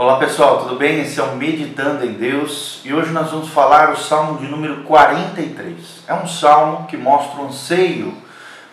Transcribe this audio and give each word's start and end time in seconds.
Olá 0.00 0.16
pessoal, 0.16 0.58
tudo 0.60 0.76
bem? 0.76 1.00
Esse 1.00 1.18
é 1.18 1.24
o 1.24 1.34
Meditando 1.34 2.04
em 2.04 2.12
Deus 2.12 2.80
e 2.84 2.94
hoje 2.94 3.10
nós 3.10 3.32
vamos 3.32 3.48
falar 3.48 3.90
o 3.90 3.96
Salmo 3.96 4.38
de 4.38 4.46
número 4.46 4.84
43. 4.84 6.04
É 6.06 6.14
um 6.14 6.24
salmo 6.24 6.86
que 6.86 6.96
mostra 6.96 7.40
o 7.40 7.46
anseio 7.46 8.14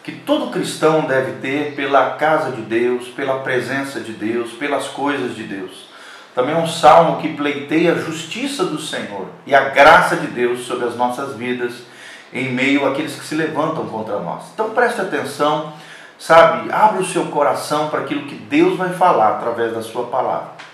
que 0.03 0.11
todo 0.11 0.51
cristão 0.51 1.07
deve 1.07 1.39
ter 1.41 1.73
pela 1.73 2.11
casa 2.11 2.51
de 2.51 2.61
Deus, 2.61 3.07
pela 3.07 3.39
presença 3.39 3.99
de 4.01 4.11
Deus, 4.11 4.51
pelas 4.51 4.85
coisas 4.89 5.35
de 5.35 5.41
Deus. 5.41 5.89
Também 6.35 6.53
é 6.53 6.59
um 6.59 6.67
salmo 6.67 7.19
que 7.19 7.33
pleiteia 7.33 7.93
a 7.93 7.97
justiça 7.97 8.63
do 8.63 8.79
Senhor 8.79 9.25
e 9.47 9.55
a 9.55 9.69
graça 9.69 10.15
de 10.17 10.27
Deus 10.27 10.67
sobre 10.67 10.85
as 10.85 10.95
nossas 10.95 11.35
vidas 11.35 11.73
em 12.31 12.53
meio 12.53 12.87
àqueles 12.87 13.15
que 13.15 13.25
se 13.25 13.33
levantam 13.33 13.87
contra 13.87 14.19
nós. 14.19 14.43
Então 14.53 14.69
preste 14.69 15.01
atenção, 15.01 15.73
sabe? 16.19 16.71
Abra 16.71 17.01
o 17.01 17.05
seu 17.05 17.25
coração 17.31 17.89
para 17.89 18.01
aquilo 18.01 18.27
que 18.27 18.35
Deus 18.35 18.77
vai 18.77 18.93
falar 18.93 19.29
através 19.29 19.73
da 19.73 19.81
sua 19.81 20.05
palavra. 20.05 20.64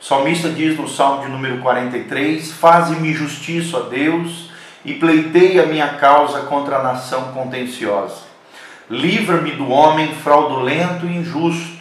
O 0.00 0.02
salmista 0.02 0.48
diz 0.48 0.78
no 0.78 0.88
Salmo 0.88 1.26
de 1.26 1.28
número 1.28 1.58
43: 1.58 2.52
Faze-me 2.52 3.12
justiça, 3.12 3.76
a 3.76 3.80
Deus, 3.80 4.50
e 4.82 4.94
pleiteia 4.94 5.64
a 5.64 5.66
minha 5.66 5.88
causa 5.88 6.40
contra 6.40 6.78
a 6.78 6.82
nação 6.82 7.32
contenciosa. 7.34 8.22
Livra-me 8.88 9.50
do 9.50 9.68
homem 9.68 10.14
fraudulento 10.14 11.04
e 11.04 11.18
injusto, 11.18 11.78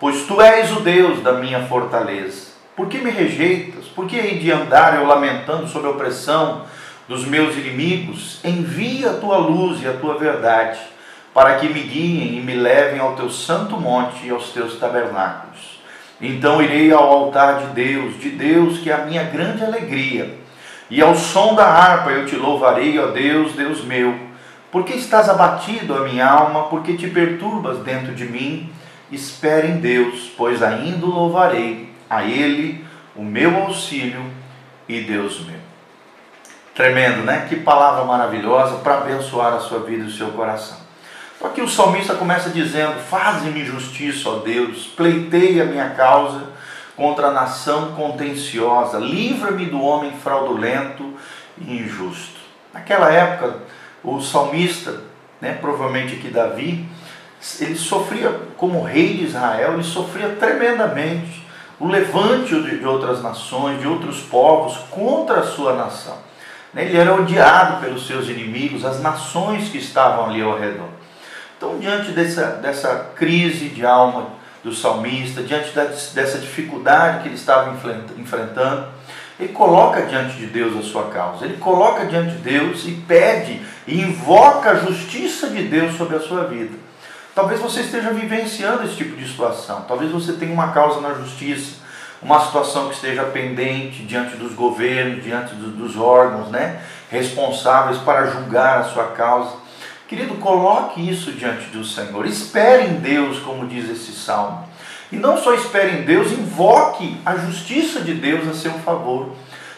pois 0.00 0.26
tu 0.26 0.40
és 0.40 0.72
o 0.72 0.80
Deus 0.80 1.22
da 1.22 1.34
minha 1.34 1.64
fortaleza. 1.68 2.48
Por 2.74 2.88
que 2.88 2.98
me 2.98 3.10
rejeitas? 3.10 3.84
Por 3.84 4.08
que 4.08 4.16
hei 4.16 4.40
de 4.40 4.50
andar 4.50 4.96
eu 4.96 5.06
lamentando 5.06 5.68
sob 5.68 5.86
a 5.86 5.90
opressão 5.90 6.62
dos 7.06 7.24
meus 7.24 7.56
inimigos? 7.56 8.40
Envia 8.42 9.10
a 9.10 9.14
tua 9.14 9.36
luz 9.36 9.80
e 9.80 9.86
a 9.86 9.92
tua 9.92 10.18
verdade, 10.18 10.80
para 11.32 11.54
que 11.60 11.68
me 11.68 11.80
guiem 11.80 12.38
e 12.38 12.40
me 12.40 12.56
levem 12.56 12.98
ao 12.98 13.14
teu 13.14 13.30
santo 13.30 13.76
monte 13.76 14.26
e 14.26 14.30
aos 14.30 14.50
teus 14.50 14.80
tabernáculos. 14.80 15.41
Então 16.22 16.62
irei 16.62 16.92
ao 16.92 17.02
altar 17.02 17.58
de 17.58 17.66
Deus, 17.74 18.16
de 18.20 18.30
Deus 18.30 18.78
que 18.78 18.88
é 18.88 18.94
a 18.94 19.04
minha 19.04 19.24
grande 19.24 19.64
alegria. 19.64 20.38
E 20.88 21.02
ao 21.02 21.16
som 21.16 21.54
da 21.56 21.66
harpa 21.66 22.10
eu 22.10 22.24
te 22.24 22.36
louvarei, 22.36 22.96
ó 23.00 23.06
Deus, 23.08 23.54
Deus 23.54 23.82
meu. 23.82 24.14
Porque 24.70 24.92
estás 24.94 25.28
abatido, 25.28 25.94
a 25.96 26.04
minha 26.04 26.26
alma, 26.26 26.68
porque 26.68 26.96
te 26.96 27.08
perturbas 27.08 27.78
dentro 27.80 28.14
de 28.14 28.24
mim? 28.24 28.72
Espere 29.10 29.68
em 29.68 29.80
Deus, 29.80 30.30
pois 30.36 30.62
ainda 30.62 31.04
louvarei 31.04 31.90
a 32.08 32.22
Ele, 32.22 32.84
o 33.16 33.22
meu 33.22 33.56
auxílio 33.64 34.22
e 34.88 35.00
Deus 35.00 35.44
meu. 35.44 35.60
Tremendo, 36.74 37.22
né? 37.22 37.46
Que 37.48 37.56
palavra 37.56 38.04
maravilhosa 38.04 38.76
para 38.76 38.98
abençoar 38.98 39.54
a 39.54 39.60
sua 39.60 39.80
vida 39.80 40.04
e 40.04 40.06
o 40.06 40.10
seu 40.10 40.28
coração. 40.28 40.81
Que 41.50 41.60
o 41.60 41.68
salmista 41.68 42.14
começa 42.14 42.50
dizendo: 42.50 42.98
Faze-me 43.10 43.64
justiça, 43.64 44.28
ó 44.30 44.36
Deus, 44.36 44.86
pleiteia 44.86 45.64
a 45.64 45.66
minha 45.66 45.90
causa 45.90 46.44
contra 46.96 47.28
a 47.28 47.32
nação 47.32 47.92
contenciosa, 47.92 48.98
livra-me 48.98 49.66
do 49.66 49.80
homem 49.82 50.12
fraudulento 50.12 51.14
e 51.58 51.78
injusto. 51.78 52.40
Naquela 52.72 53.12
época, 53.12 53.58
o 54.02 54.20
salmista, 54.20 55.00
né, 55.40 55.58
provavelmente 55.60 56.14
aqui 56.14 56.28
Davi, 56.28 56.88
ele 57.60 57.76
sofria, 57.76 58.30
como 58.56 58.82
rei 58.82 59.14
de 59.14 59.24
Israel, 59.24 59.74
ele 59.74 59.84
sofria 59.84 60.30
tremendamente 60.30 61.44
o 61.78 61.88
levante 61.88 62.54
de 62.54 62.86
outras 62.86 63.22
nações, 63.22 63.80
de 63.80 63.88
outros 63.88 64.20
povos 64.20 64.76
contra 64.90 65.40
a 65.40 65.46
sua 65.46 65.74
nação. 65.74 66.16
Ele 66.74 66.96
era 66.96 67.14
odiado 67.14 67.82
pelos 67.82 68.06
seus 68.06 68.28
inimigos, 68.28 68.84
as 68.84 69.02
nações 69.02 69.68
que 69.68 69.78
estavam 69.78 70.26
ali 70.26 70.40
ao 70.40 70.58
redor. 70.58 70.88
Então, 71.62 71.78
diante 71.78 72.10
dessa, 72.10 72.58
dessa 72.60 73.12
crise 73.14 73.68
de 73.68 73.86
alma 73.86 74.30
do 74.64 74.74
salmista, 74.74 75.44
diante 75.44 75.70
dessa 75.72 76.38
dificuldade 76.38 77.22
que 77.22 77.28
ele 77.28 77.36
estava 77.36 77.72
enfrentando, 78.18 78.88
ele 79.38 79.52
coloca 79.52 80.02
diante 80.02 80.38
de 80.38 80.46
Deus 80.46 80.76
a 80.76 80.82
sua 80.82 81.04
causa, 81.04 81.44
ele 81.44 81.58
coloca 81.58 82.04
diante 82.04 82.32
de 82.32 82.38
Deus 82.38 82.84
e 82.84 82.90
pede 83.06 83.62
e 83.86 84.00
invoca 84.00 84.72
a 84.72 84.74
justiça 84.74 85.50
de 85.50 85.62
Deus 85.62 85.96
sobre 85.96 86.16
a 86.16 86.20
sua 86.20 86.46
vida. 86.46 86.76
Talvez 87.32 87.60
você 87.60 87.82
esteja 87.82 88.10
vivenciando 88.10 88.82
esse 88.82 88.96
tipo 88.96 89.14
de 89.14 89.24
situação, 89.24 89.84
talvez 89.86 90.10
você 90.10 90.32
tenha 90.32 90.52
uma 90.52 90.72
causa 90.72 91.00
na 91.00 91.14
justiça, 91.14 91.76
uma 92.20 92.44
situação 92.44 92.88
que 92.88 92.96
esteja 92.96 93.22
pendente 93.26 94.02
diante 94.02 94.34
dos 94.34 94.52
governos, 94.52 95.22
diante 95.22 95.54
dos 95.54 95.96
órgãos 95.96 96.48
né, 96.48 96.82
responsáveis 97.08 97.98
para 97.98 98.26
julgar 98.26 98.80
a 98.80 98.84
sua 98.84 99.04
causa. 99.12 99.61
Querido, 100.12 100.34
coloque 100.34 101.08
isso 101.08 101.32
diante 101.32 101.70
do 101.70 101.82
Senhor. 101.82 102.26
Espere 102.26 102.84
em 102.84 102.96
Deus, 102.96 103.38
como 103.38 103.66
diz 103.66 103.88
esse 103.88 104.12
salmo. 104.12 104.68
E 105.10 105.16
não 105.16 105.38
só 105.38 105.54
espere 105.54 105.92
em 105.92 106.02
Deus, 106.02 106.30
invoque 106.30 107.16
a 107.24 107.34
justiça 107.36 108.02
de 108.02 108.12
Deus 108.12 108.46
a 108.46 108.52
seu 108.52 108.72
favor. 108.72 109.30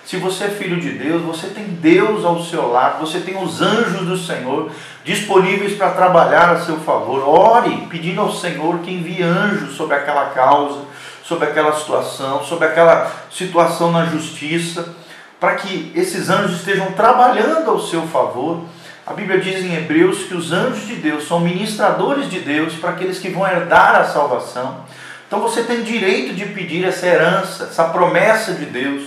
Se 0.05 0.17
você 0.17 0.47
é 0.47 0.49
filho 0.49 0.81
de 0.81 0.91
Deus, 0.91 1.23
você 1.23 1.47
tem 1.47 1.67
Deus 1.67 2.25
ao 2.25 2.43
seu 2.43 2.69
lado, 2.69 3.07
você 3.07 3.21
tem 3.21 3.41
os 3.41 3.63
anjos 3.63 4.05
do 4.09 4.19
Senhor 4.19 4.73
disponíveis 5.05 5.75
para 5.79 5.91
trabalhar 5.91 6.51
a 6.51 6.61
seu 6.63 6.81
favor. 6.81 7.23
Ore 7.29 7.87
pedindo 7.89 8.21
ao 8.21 8.33
Senhor 8.33 8.81
que 8.81 8.91
envie 8.91 9.23
anjos 9.23 9.77
sobre 9.77 9.95
aquela 9.95 10.31
causa, 10.31 10.81
sobre 11.23 11.47
aquela 11.47 11.73
situação, 11.79 12.43
sobre 12.43 12.67
aquela 12.67 13.09
situação 13.31 13.93
na 13.93 14.07
justiça, 14.07 14.97
para 15.39 15.55
que 15.55 15.93
esses 15.95 16.29
anjos 16.29 16.57
estejam 16.57 16.91
trabalhando 16.91 17.71
ao 17.71 17.79
seu 17.79 18.03
favor 18.09 18.65
a 19.07 19.13
Bíblia 19.13 19.39
diz 19.39 19.63
em 19.63 19.75
Hebreus 19.75 20.25
que 20.25 20.35
os 20.35 20.51
anjos 20.51 20.87
de 20.87 20.97
Deus 20.97 21.29
são 21.29 21.41
ministradores 21.41 22.31
de 22.31 22.41
Deus 22.41 22.75
para 22.75 22.91
aqueles 22.91 23.19
que 23.19 23.29
vão 23.29 23.47
herdar 23.47 23.97
a 23.97 24.05
salvação. 24.05 24.85
Então 25.27 25.41
você 25.41 25.63
tem 25.63 25.83
direito 25.83 26.35
de 26.35 26.47
pedir 26.47 26.85
essa 26.85 27.07
herança, 27.07 27.65
essa 27.65 27.85
promessa 27.85 28.55
de 28.55 28.65
Deus, 28.65 29.03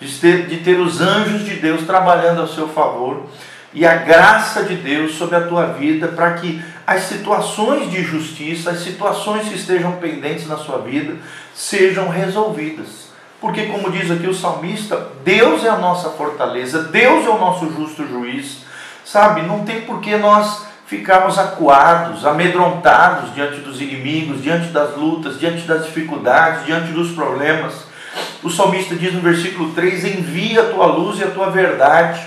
de 0.00 0.08
ter, 0.18 0.46
de 0.46 0.58
ter 0.58 0.78
os 0.78 1.00
anjos 1.00 1.44
de 1.44 1.56
Deus 1.56 1.82
trabalhando 1.82 2.40
ao 2.40 2.48
seu 2.48 2.68
favor 2.68 3.26
e 3.72 3.84
a 3.84 3.96
graça 3.96 4.62
de 4.64 4.76
Deus 4.76 5.14
sobre 5.14 5.36
a 5.36 5.46
tua 5.46 5.66
vida 5.66 6.08
para 6.08 6.34
que 6.34 6.62
as 6.86 7.02
situações 7.02 7.90
de 7.90 8.02
justiça, 8.02 8.70
as 8.70 8.80
situações 8.80 9.48
que 9.48 9.54
estejam 9.54 9.92
pendentes 9.92 10.46
na 10.46 10.56
sua 10.56 10.78
vida, 10.78 11.16
sejam 11.54 12.08
resolvidas. 12.08 13.10
Porque, 13.40 13.66
como 13.66 13.90
diz 13.90 14.10
aqui 14.10 14.26
o 14.26 14.34
salmista, 14.34 15.08
Deus 15.24 15.64
é 15.64 15.68
a 15.68 15.78
nossa 15.78 16.10
fortaleza, 16.10 16.84
Deus 16.84 17.24
é 17.24 17.30
o 17.30 17.38
nosso 17.38 17.72
justo 17.72 18.06
juiz. 18.06 18.69
Sabe, 19.10 19.42
não 19.42 19.64
tem 19.64 19.80
por 19.80 20.00
que 20.00 20.16
nós 20.16 20.66
ficarmos 20.86 21.36
acuados, 21.36 22.24
amedrontados 22.24 23.34
diante 23.34 23.56
dos 23.56 23.80
inimigos, 23.80 24.40
diante 24.40 24.68
das 24.68 24.94
lutas, 24.94 25.40
diante 25.40 25.62
das 25.62 25.84
dificuldades, 25.84 26.64
diante 26.64 26.92
dos 26.92 27.10
problemas. 27.10 27.86
O 28.40 28.48
salmista 28.48 28.94
diz 28.94 29.12
no 29.12 29.20
versículo 29.20 29.72
3: 29.72 30.04
Envia 30.04 30.62
a 30.62 30.66
tua 30.66 30.86
luz 30.86 31.18
e 31.18 31.24
a 31.24 31.30
tua 31.32 31.50
verdade. 31.50 32.24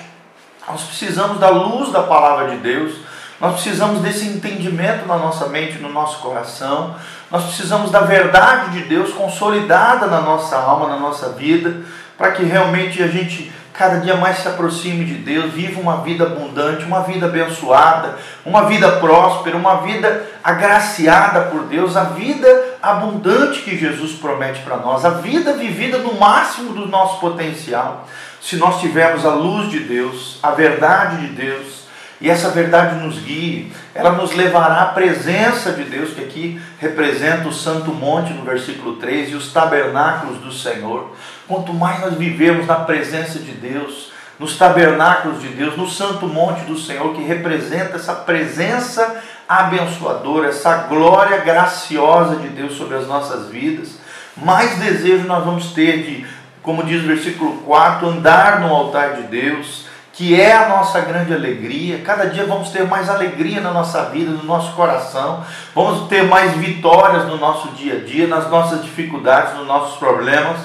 Nós 0.67 0.83
precisamos 0.83 1.39
da 1.39 1.47
luz 1.47 1.89
da 1.89 2.03
palavra 2.03 2.49
de 2.49 2.57
Deus, 2.57 2.95
nós 3.39 3.53
precisamos 3.53 4.01
desse 4.01 4.27
entendimento 4.27 5.07
na 5.07 5.15
nossa 5.15 5.47
mente, 5.47 5.77
no 5.77 5.87
nosso 5.87 6.19
coração, 6.19 6.97
nós 7.31 7.45
precisamos 7.45 7.91
da 7.91 8.01
verdade 8.01 8.71
de 8.71 8.89
Deus 8.89 9.13
consolidada 9.13 10.07
na 10.07 10.19
nossa 10.19 10.57
alma, 10.57 10.89
na 10.89 10.97
nossa 10.97 11.29
vida, 11.29 11.77
para 12.17 12.33
que 12.33 12.43
realmente 12.43 13.01
a 13.01 13.07
gente 13.07 13.53
cada 13.73 13.99
dia 13.99 14.15
mais 14.15 14.37
se 14.37 14.47
aproxime 14.47 15.03
de 15.03 15.15
Deus, 15.15 15.51
viva 15.51 15.81
uma 15.81 15.97
vida 15.97 16.25
abundante, 16.25 16.85
uma 16.85 17.01
vida 17.01 17.25
abençoada, 17.25 18.17
uma 18.45 18.65
vida 18.65 18.91
próspera, 18.93 19.57
uma 19.57 19.81
vida 19.81 20.29
agraciada 20.43 21.41
por 21.45 21.63
Deus, 21.63 21.97
a 21.97 22.03
vida 22.03 22.77
abundante 22.81 23.61
que 23.61 23.75
Jesus 23.75 24.13
promete 24.13 24.61
para 24.61 24.77
nós, 24.77 25.03
a 25.03 25.09
vida 25.09 25.53
vivida 25.53 25.97
no 25.97 26.13
máximo 26.19 26.73
do 26.73 26.87
nosso 26.87 27.19
potencial. 27.19 28.07
Se 28.39 28.57
nós 28.57 28.79
tivermos 28.79 29.25
a 29.25 29.33
luz 29.33 29.71
de 29.71 29.79
Deus, 29.79 30.37
a 30.43 30.51
verdade 30.51 31.27
de 31.27 31.33
Deus, 31.33 31.82
e 32.23 32.29
essa 32.29 32.51
verdade 32.51 33.03
nos 33.03 33.19
guie, 33.19 33.69
ela 33.93 34.13
nos 34.13 34.33
levará 34.33 34.83
à 34.83 34.85
presença 34.85 35.73
de 35.73 35.83
Deus, 35.83 36.11
que 36.11 36.21
aqui 36.21 36.61
representa 36.79 37.49
o 37.49 37.53
Santo 37.53 37.91
Monte 37.91 38.31
no 38.31 38.45
versículo 38.45 38.95
3 38.95 39.31
e 39.31 39.35
os 39.35 39.51
tabernáculos 39.51 40.37
do 40.37 40.49
Senhor. 40.49 41.13
Quanto 41.49 41.73
mais 41.73 41.99
nós 41.99 42.13
vivemos 42.13 42.65
na 42.65 42.75
presença 42.75 43.39
de 43.39 43.51
Deus, 43.51 44.13
nos 44.39 44.57
tabernáculos 44.57 45.41
de 45.41 45.49
Deus, 45.49 45.75
no 45.75 45.85
Santo 45.89 46.25
Monte 46.25 46.61
do 46.61 46.77
Senhor, 46.79 47.13
que 47.13 47.21
representa 47.21 47.97
essa 47.97 48.13
presença 48.15 49.21
abençoadora, 49.45 50.47
essa 50.47 50.77
glória 50.83 51.39
graciosa 51.39 52.37
de 52.37 52.47
Deus 52.47 52.77
sobre 52.77 52.95
as 52.95 53.05
nossas 53.05 53.49
vidas, 53.49 53.97
mais 54.37 54.77
desejo 54.77 55.27
nós 55.27 55.43
vamos 55.43 55.73
ter 55.73 56.03
de, 56.03 56.25
como 56.61 56.85
diz 56.85 57.03
o 57.03 57.07
versículo 57.07 57.57
4, 57.65 58.07
andar 58.07 58.61
no 58.61 58.73
altar 58.73 59.15
de 59.15 59.23
Deus 59.23 59.82
que 60.13 60.39
é 60.39 60.55
a 60.55 60.69
nossa 60.69 61.01
grande 61.01 61.33
alegria. 61.33 62.01
Cada 62.05 62.27
dia 62.27 62.45
vamos 62.45 62.69
ter 62.69 62.87
mais 62.87 63.09
alegria 63.09 63.59
na 63.59 63.71
nossa 63.71 64.05
vida, 64.05 64.29
no 64.29 64.43
nosso 64.43 64.73
coração. 64.73 65.43
Vamos 65.73 66.07
ter 66.07 66.23
mais 66.23 66.53
vitórias 66.53 67.25
no 67.25 67.37
nosso 67.37 67.69
dia 67.69 67.95
a 67.95 67.99
dia, 67.99 68.27
nas 68.27 68.47
nossas 68.47 68.83
dificuldades, 68.83 69.55
nos 69.55 69.65
nossos 69.65 69.97
problemas. 69.97 70.59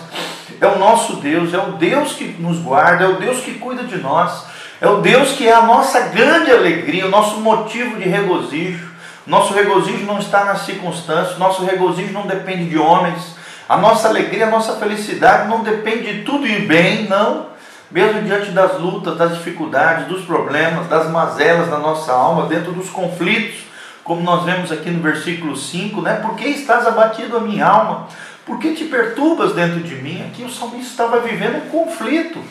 É 0.60 0.66
o 0.66 0.78
nosso 0.78 1.16
Deus, 1.16 1.54
é 1.54 1.58
o 1.58 1.72
Deus 1.72 2.12
que 2.12 2.36
nos 2.38 2.58
guarda, 2.58 3.04
é 3.04 3.08
o 3.08 3.16
Deus 3.16 3.40
que 3.40 3.54
cuida 3.54 3.84
de 3.84 3.96
nós. 3.96 4.44
É 4.82 4.86
o 4.86 5.00
Deus 5.00 5.32
que 5.32 5.48
é 5.48 5.52
a 5.52 5.62
nossa 5.62 5.98
grande 6.08 6.50
alegria, 6.50 7.06
o 7.06 7.10
nosso 7.10 7.40
motivo 7.40 7.96
de 7.96 8.06
regozijo. 8.06 8.86
Nosso 9.26 9.54
regozijo 9.54 10.04
não 10.04 10.18
está 10.18 10.44
nas 10.44 10.60
circunstâncias, 10.66 11.38
nosso 11.38 11.64
regozijo 11.64 12.12
não 12.12 12.26
depende 12.26 12.68
de 12.68 12.78
homens. 12.78 13.34
A 13.66 13.78
nossa 13.78 14.08
alegria, 14.08 14.46
a 14.46 14.50
nossa 14.50 14.76
felicidade 14.76 15.48
não 15.48 15.62
depende 15.62 16.12
de 16.12 16.22
tudo 16.22 16.46
ir 16.46 16.66
bem, 16.66 17.08
não. 17.08 17.57
Mesmo 17.90 18.23
diante 18.23 18.50
das 18.50 18.79
lutas, 18.79 19.17
das 19.17 19.37
dificuldades, 19.37 20.06
dos 20.06 20.25
problemas, 20.25 20.87
das 20.88 21.08
mazelas 21.11 21.69
na 21.69 21.79
nossa 21.79 22.12
alma, 22.12 22.46
dentro 22.46 22.73
dos 22.73 22.90
conflitos, 22.90 23.62
como 24.05 24.23
nós 24.23 24.44
vemos 24.44 24.70
aqui 24.70 24.90
no 24.90 25.02
versículo 25.02 25.56
5, 25.56 26.00
né? 26.02 26.14
Por 26.17 26.35
que 26.35 26.49
estás 26.49 26.87
abatido 26.87 27.37
a 27.37 27.40
minha 27.40 27.67
alma? 27.67 28.06
Por 28.44 28.58
que 28.58 28.75
te 28.75 28.85
perturbas 28.85 29.55
dentro 29.55 29.81
de 29.81 29.94
mim? 29.96 30.25
Aqui 30.26 30.43
o 30.43 30.50
salmista 30.50 30.90
estava 30.90 31.20
vivendo 31.20 31.56
um 31.56 31.69
conflito 31.69 32.43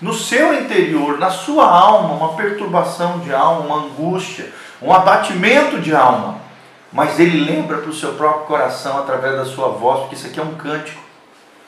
no 0.00 0.12
seu 0.12 0.52
interior, 0.52 1.18
na 1.18 1.30
sua 1.30 1.66
alma, 1.66 2.14
uma 2.14 2.34
perturbação 2.34 3.20
de 3.20 3.32
alma, 3.32 3.60
uma 3.60 3.86
angústia, 3.86 4.52
um 4.80 4.92
abatimento 4.92 5.78
de 5.80 5.94
alma. 5.94 6.36
Mas 6.92 7.18
ele 7.18 7.44
lembra 7.44 7.78
para 7.78 7.90
o 7.90 7.94
seu 7.94 8.12
próprio 8.14 8.46
coração 8.46 8.98
através 8.98 9.36
da 9.36 9.44
sua 9.44 9.68
voz, 9.68 10.00
porque 10.00 10.14
isso 10.14 10.26
aqui 10.26 10.38
é 10.38 10.42
um 10.42 10.54
cântico. 10.54 11.02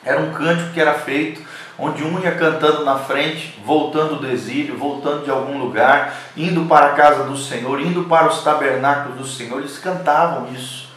Era 0.03 0.21
um 0.21 0.31
cântico 0.31 0.71
que 0.71 0.79
era 0.79 0.93
feito, 0.93 1.41
onde 1.79 2.03
um 2.03 2.19
ia 2.19 2.31
cantando 2.31 2.83
na 2.83 2.97
frente, 2.97 3.57
voltando 3.65 4.17
do 4.17 4.29
exílio, 4.29 4.77
voltando 4.77 5.23
de 5.23 5.31
algum 5.31 5.57
lugar, 5.57 6.15
indo 6.35 6.65
para 6.65 6.87
a 6.87 6.93
casa 6.93 7.23
do 7.23 7.37
Senhor, 7.37 7.79
indo 7.79 8.03
para 8.03 8.27
os 8.27 8.43
tabernáculos 8.43 9.17
do 9.17 9.25
Senhor, 9.25 9.59
eles 9.59 9.77
cantavam 9.77 10.51
isso. 10.53 10.89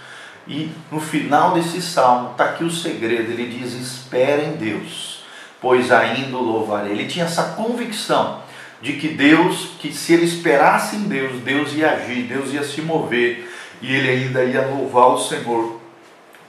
E 0.46 0.72
no 0.90 1.00
final 1.00 1.52
desse 1.52 1.80
salmo, 1.80 2.32
está 2.32 2.46
aqui 2.46 2.64
o 2.64 2.70
segredo: 2.70 3.30
ele 3.30 3.46
diz: 3.46 3.74
Espera 3.74 4.42
em 4.42 4.56
Deus, 4.56 5.22
pois 5.60 5.92
ainda 5.92 6.36
o 6.36 6.42
louvarei. 6.42 6.92
Ele 6.92 7.06
tinha 7.06 7.26
essa 7.26 7.54
convicção 7.54 8.40
de 8.80 8.94
que 8.94 9.08
Deus, 9.08 9.70
que 9.78 9.92
se 9.92 10.12
ele 10.12 10.24
esperasse 10.24 10.96
em 10.96 11.04
Deus, 11.04 11.40
Deus 11.42 11.72
ia 11.74 11.92
agir, 11.92 12.24
Deus 12.24 12.52
ia 12.52 12.64
se 12.64 12.82
mover 12.82 13.48
e 13.80 13.94
ele 13.94 14.10
ainda 14.10 14.44
ia 14.44 14.66
louvar 14.66 15.08
o 15.08 15.18
Senhor, 15.18 15.80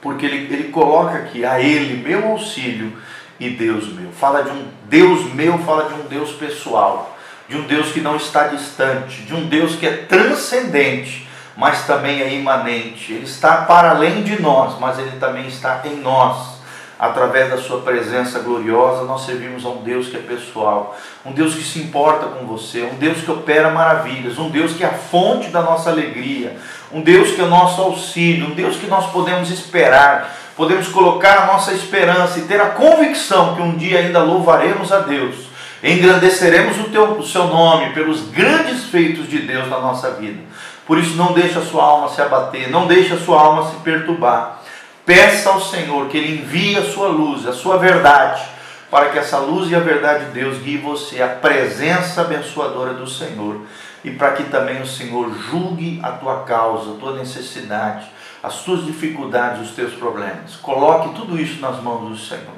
porque 0.00 0.26
ele, 0.26 0.52
ele 0.52 0.68
coloca 0.70 1.18
aqui 1.18 1.44
a 1.44 1.60
Ele, 1.60 2.02
meu 2.02 2.28
auxílio 2.28 2.92
e 3.38 3.50
Deus 3.50 3.92
meu. 3.92 4.10
Fala 4.12 4.42
de 4.42 4.50
um 4.50 4.66
Deus 4.88 5.32
meu, 5.32 5.58
fala 5.58 5.88
de 5.88 5.94
um 5.94 6.06
Deus 6.06 6.32
pessoal, 6.32 7.16
de 7.48 7.56
um 7.56 7.62
Deus 7.62 7.92
que 7.92 8.00
não 8.00 8.16
está 8.16 8.48
distante, 8.48 9.22
de 9.22 9.34
um 9.34 9.46
Deus 9.46 9.76
que 9.76 9.86
é 9.86 9.96
transcendente, 9.96 11.28
mas 11.56 11.86
também 11.86 12.20
é 12.20 12.32
imanente. 12.32 13.12
Ele 13.12 13.24
está 13.24 13.58
para 13.58 13.90
além 13.90 14.22
de 14.22 14.40
nós, 14.40 14.78
mas 14.78 14.98
ele 14.98 15.18
também 15.18 15.46
está 15.46 15.82
em 15.84 15.96
nós 15.96 16.54
através 16.98 17.50
da 17.50 17.58
sua 17.58 17.80
presença 17.80 18.38
gloriosa, 18.38 19.04
nós 19.04 19.26
servimos 19.26 19.64
a 19.66 19.68
um 19.68 19.82
Deus 19.82 20.08
que 20.08 20.16
é 20.16 20.20
pessoal, 20.20 20.96
um 21.24 21.32
Deus 21.32 21.54
que 21.54 21.62
se 21.62 21.80
importa 21.80 22.26
com 22.26 22.46
você, 22.46 22.82
um 22.82 22.94
Deus 22.94 23.20
que 23.20 23.30
opera 23.30 23.70
maravilhas, 23.70 24.38
um 24.38 24.48
Deus 24.48 24.72
que 24.72 24.84
é 24.84 24.86
a 24.86 24.92
fonte 24.92 25.48
da 25.48 25.60
nossa 25.60 25.90
alegria, 25.90 26.56
um 26.92 27.02
Deus 27.02 27.32
que 27.32 27.40
é 27.40 27.44
o 27.44 27.48
nosso 27.48 27.82
auxílio, 27.82 28.46
um 28.46 28.54
Deus 28.54 28.76
que 28.76 28.86
nós 28.86 29.10
podemos 29.10 29.50
esperar, 29.50 30.34
podemos 30.56 30.88
colocar 30.88 31.42
a 31.42 31.46
nossa 31.46 31.72
esperança 31.72 32.38
e 32.38 32.42
ter 32.42 32.60
a 32.60 32.70
convicção 32.70 33.54
que 33.54 33.62
um 33.62 33.76
dia 33.76 33.98
ainda 33.98 34.22
louvaremos 34.22 34.92
a 34.92 35.00
Deus, 35.00 35.46
engrandeceremos 35.82 36.78
o, 36.78 36.84
teu, 36.84 37.18
o 37.18 37.26
seu 37.26 37.46
nome 37.46 37.92
pelos 37.92 38.28
grandes 38.28 38.84
feitos 38.84 39.28
de 39.28 39.40
Deus 39.40 39.68
na 39.68 39.80
nossa 39.80 40.12
vida. 40.12 40.40
Por 40.86 40.98
isso, 40.98 41.16
não 41.16 41.32
deixe 41.32 41.58
a 41.58 41.62
sua 41.62 41.82
alma 41.82 42.08
se 42.08 42.20
abater, 42.20 42.70
não 42.70 42.86
deixe 42.86 43.14
a 43.14 43.18
sua 43.18 43.40
alma 43.40 43.70
se 43.70 43.76
perturbar. 43.76 44.60
Peça 45.04 45.50
ao 45.50 45.60
Senhor 45.60 46.08
que 46.08 46.16
Ele 46.16 46.40
envie 46.40 46.76
a 46.76 46.82
sua 46.82 47.08
luz, 47.08 47.46
a 47.46 47.52
sua 47.52 47.76
verdade, 47.78 48.42
para 48.90 49.08
que 49.08 49.18
essa 49.18 49.38
luz 49.38 49.70
e 49.70 49.74
a 49.74 49.80
verdade 49.80 50.26
de 50.26 50.30
Deus 50.32 50.58
guie 50.58 50.78
você 50.78 51.22
à 51.22 51.28
presença 51.28 52.20
abençoadora 52.20 52.94
do 52.94 53.08
Senhor 53.08 53.62
e 54.04 54.10
para 54.10 54.32
que 54.32 54.44
também 54.44 54.80
o 54.80 54.86
Senhor 54.86 55.34
julgue 55.50 55.98
a 56.02 56.12
tua 56.12 56.42
causa, 56.42 56.92
a 56.92 56.94
tua 56.94 57.16
necessidade, 57.16 58.06
as 58.44 58.62
tuas 58.62 58.84
dificuldades, 58.84 59.68
os 59.68 59.74
teus 59.74 59.94
problemas. 59.94 60.54
Coloque 60.56 61.14
tudo 61.14 61.40
isso 61.40 61.60
nas 61.60 61.82
mãos 61.82 62.10
do 62.10 62.16
Senhor. 62.16 62.54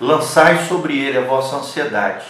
Lançai 0.00 0.66
sobre 0.66 0.98
Ele 0.98 1.18
a 1.18 1.22
vossa 1.22 1.56
ansiedade, 1.56 2.24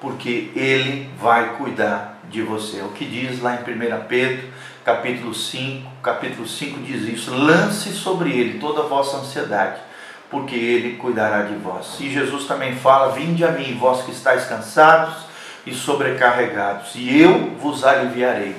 porque 0.00 0.50
Ele 0.54 1.10
vai 1.18 1.56
cuidar 1.56 2.20
de 2.28 2.42
você. 2.42 2.80
É 2.80 2.84
o 2.84 2.88
que 2.88 3.06
diz 3.06 3.40
lá 3.40 3.54
em 3.54 3.60
1 3.60 4.04
Pedro 4.06 4.48
capítulo 4.86 5.34
5, 5.34 5.90
capítulo 6.00 6.46
5 6.46 6.80
diz 6.82 7.02
isso: 7.02 7.34
lance 7.34 7.90
sobre 7.90 8.30
ele 8.30 8.60
toda 8.60 8.82
a 8.82 8.86
vossa 8.86 9.16
ansiedade, 9.16 9.80
porque 10.30 10.54
ele 10.54 10.96
cuidará 10.96 11.42
de 11.42 11.56
vós. 11.56 11.96
E 11.98 12.08
Jesus 12.08 12.44
também 12.44 12.76
fala: 12.76 13.12
Vinde 13.12 13.44
a 13.44 13.50
mim, 13.50 13.76
vós 13.80 14.04
que 14.04 14.12
estáis 14.12 14.44
cansados 14.44 15.26
e 15.66 15.74
sobrecarregados, 15.74 16.92
e 16.94 17.20
eu 17.20 17.56
vos 17.60 17.82
aliviarei, 17.82 18.54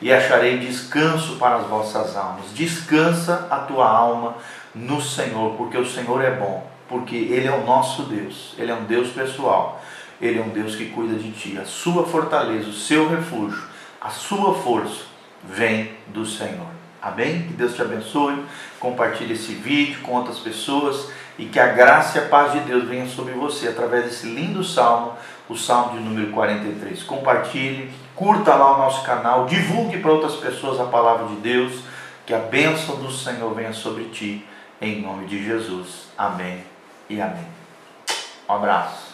e 0.00 0.12
acharei 0.12 0.58
descanso 0.58 1.36
para 1.36 1.56
as 1.56 1.66
vossas 1.66 2.16
almas. 2.16 2.52
Descansa 2.54 3.46
a 3.50 3.58
tua 3.58 3.88
alma 3.88 4.36
no 4.74 5.00
Senhor, 5.00 5.54
porque 5.56 5.76
o 5.76 5.86
Senhor 5.86 6.22
é 6.22 6.30
bom, 6.30 6.68
porque 6.88 7.16
Ele 7.16 7.46
é 7.48 7.52
o 7.52 7.64
nosso 7.64 8.02
Deus, 8.02 8.54
Ele 8.58 8.70
é 8.70 8.74
um 8.74 8.84
Deus 8.84 9.10
pessoal, 9.10 9.82
Ele 10.20 10.38
é 10.38 10.42
um 10.42 10.50
Deus 10.50 10.76
que 10.76 10.86
cuida 10.86 11.14
de 11.14 11.32
ti. 11.32 11.58
A 11.58 11.64
sua 11.64 12.06
fortaleza, 12.06 12.68
o 12.68 12.72
seu 12.72 13.08
refúgio, 13.08 13.62
a 14.00 14.10
sua 14.10 14.54
força 14.54 15.04
vem 15.44 15.92
do 16.08 16.24
Senhor. 16.24 16.78
Amém? 17.00 17.42
Que 17.42 17.54
Deus 17.54 17.74
te 17.74 17.82
abençoe. 17.82 18.44
Compartilhe 18.80 19.34
esse 19.34 19.52
vídeo 19.52 20.00
com 20.02 20.14
outras 20.14 20.38
pessoas 20.38 21.10
e 21.38 21.46
que 21.46 21.60
a 21.60 21.68
graça 21.68 22.18
e 22.18 22.20
a 22.20 22.24
paz 22.26 22.52
de 22.52 22.60
Deus 22.60 22.84
venha 22.88 23.06
sobre 23.06 23.32
você 23.32 23.68
através 23.68 24.04
desse 24.04 24.26
lindo 24.26 24.64
salmo, 24.64 25.12
o 25.48 25.56
salmo 25.56 25.98
de 25.98 26.04
número 26.04 26.30
43. 26.32 27.02
Compartilhe, 27.02 27.90
curta 28.14 28.54
lá 28.54 28.74
o 28.74 28.78
nosso 28.78 29.04
canal, 29.04 29.46
divulgue 29.46 29.98
para 29.98 30.12
outras 30.12 30.36
pessoas 30.36 30.78
a 30.80 30.84
palavra 30.84 31.26
de 31.28 31.36
Deus. 31.36 31.82
Que 32.26 32.34
a 32.34 32.38
bênção 32.38 32.96
do 32.96 33.10
Senhor 33.10 33.54
venha 33.54 33.72
sobre 33.72 34.04
ti, 34.04 34.46
em 34.80 35.00
nome 35.00 35.26
de 35.26 35.42
Jesus. 35.42 36.08
Amém 36.16 36.62
e 37.08 37.20
amém. 37.20 37.46
Um 38.46 38.52
abraço. 38.52 39.07